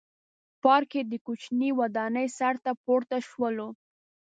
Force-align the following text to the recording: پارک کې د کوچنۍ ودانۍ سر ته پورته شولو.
پارک 0.63 0.87
کې 0.91 1.01
د 1.11 1.13
کوچنۍ 1.25 1.71
ودانۍ 1.79 2.27
سر 2.37 2.55
ته 2.63 2.71
پورته 2.83 3.17
شولو. 3.27 3.69